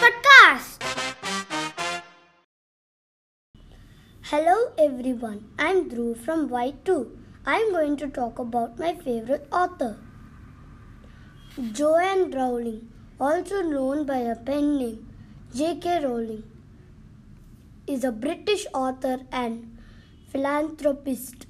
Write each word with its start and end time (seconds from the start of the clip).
Podcast. 0.00 0.82
Hello 4.22 4.72
everyone, 4.78 5.50
I'm 5.58 5.90
Dhruv 5.90 6.16
from 6.16 6.48
Y2. 6.48 7.10
I'm 7.44 7.72
going 7.72 7.98
to 7.98 8.08
talk 8.08 8.38
about 8.38 8.78
my 8.78 8.94
favorite 8.94 9.46
author. 9.52 9.98
Joanne 11.72 12.30
Rowling, 12.30 12.90
also 13.20 13.60
known 13.60 14.06
by 14.06 14.16
a 14.18 14.34
pen 14.34 14.78
name 14.78 15.12
J.K. 15.54 16.04
Rowling, 16.04 16.44
is 17.86 18.02
a 18.02 18.12
British 18.12 18.66
author 18.72 19.20
and 19.30 19.76
philanthropist. 20.30 21.46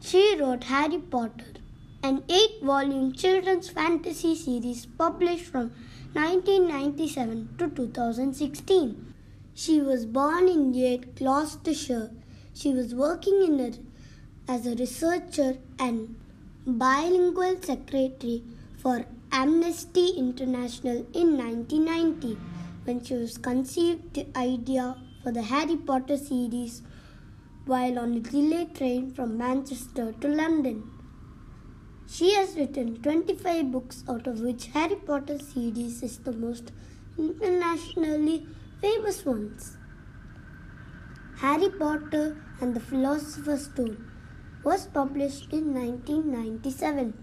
She 0.00 0.36
wrote 0.38 0.62
Harry 0.64 0.98
Potter, 0.98 1.61
an 2.04 2.24
eight 2.28 2.60
volume 2.62 3.12
children's 3.12 3.68
fantasy 3.70 4.34
series 4.34 4.86
published 4.86 5.44
from 5.44 5.70
1997 6.14 7.54
to 7.58 7.68
2016. 7.68 9.14
She 9.54 9.80
was 9.80 10.04
born 10.04 10.48
in 10.48 10.74
Yate, 10.74 11.14
Gloucestershire. 11.14 12.10
She 12.54 12.72
was 12.72 12.92
working 12.92 13.42
in 13.44 13.60
a, 13.60 14.52
as 14.52 14.66
a 14.66 14.74
researcher 14.74 15.58
and 15.78 16.16
bilingual 16.66 17.62
secretary 17.62 18.42
for 18.78 19.06
Amnesty 19.30 20.08
International 20.16 21.06
in 21.14 21.38
1990 21.38 22.36
when 22.82 23.04
she 23.04 23.14
was 23.14 23.38
conceived 23.38 24.14
the 24.14 24.26
idea 24.36 24.96
for 25.22 25.30
the 25.30 25.42
Harry 25.42 25.76
Potter 25.76 26.16
series 26.16 26.82
while 27.64 27.96
on 27.96 28.14
a 28.14 28.20
delayed 28.20 28.74
train 28.74 29.12
from 29.12 29.38
Manchester 29.38 30.12
to 30.20 30.28
London. 30.28 30.82
She 32.14 32.34
has 32.34 32.56
written 32.56 32.96
25 33.02 33.72
books, 33.72 34.04
out 34.06 34.26
of 34.26 34.40
which 34.40 34.66
Harry 34.74 34.96
Potter 34.96 35.38
series 35.38 36.02
is 36.02 36.18
the 36.18 36.32
most 36.32 36.70
internationally 37.16 38.46
famous 38.82 39.24
ones. 39.24 39.78
Harry 41.36 41.70
Potter 41.70 42.36
and 42.60 42.76
the 42.76 42.80
Philosopher's 42.80 43.64
Stone 43.64 43.96
was 44.62 44.84
published 44.88 45.54
in 45.54 45.72
1997. 45.72 47.14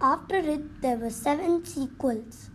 After 0.00 0.38
it, 0.38 0.82
there 0.82 0.96
were 0.96 1.10
seven 1.10 1.64
sequels, 1.64 2.50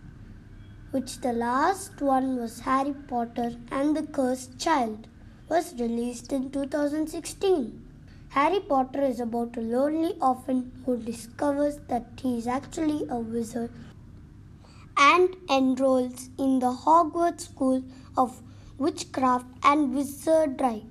which 0.90 1.22
the 1.22 1.32
last 1.32 2.02
one 2.02 2.36
was 2.36 2.60
Harry 2.60 2.92
Potter 3.08 3.52
and 3.70 3.96
the 3.96 4.02
Cursed 4.02 4.58
Child, 4.58 5.08
was 5.48 5.72
released 5.80 6.34
in 6.34 6.50
2016. 6.50 7.89
Harry 8.34 8.60
Potter 8.60 9.02
is 9.02 9.18
about 9.18 9.56
a 9.56 9.60
lonely 9.60 10.14
orphan 10.20 10.70
who 10.86 10.96
discovers 10.96 11.78
that 11.88 12.04
he 12.22 12.38
is 12.38 12.46
actually 12.46 13.04
a 13.08 13.16
wizard 13.18 13.72
and 14.96 15.34
enrolls 15.50 16.28
in 16.38 16.60
the 16.60 16.72
Hogwarts 16.84 17.48
School 17.48 17.82
of 18.16 18.40
Witchcraft 18.78 19.46
and 19.64 19.92
Wizardry. 19.92 20.86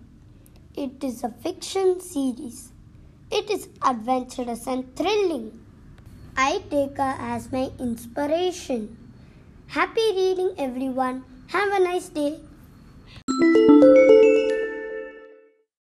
It 0.76 1.02
is 1.02 1.23
a 1.23 1.30
fiction 1.30 2.02
series. 2.02 2.73
It 3.32 3.50
is 3.50 3.70
adventurous 3.84 4.67
and 4.67 4.94
thrilling. 4.98 5.66
I 6.36 6.62
take 6.70 6.98
her 6.98 7.16
as 7.20 7.54
my 7.54 7.72
inspiration. 7.80 8.98
Happy 9.67 10.12
reading, 10.14 10.56
everyone. 10.58 11.23
Have 11.48 11.72
a 11.72 11.80
nice 11.80 12.10
day. 12.10 12.40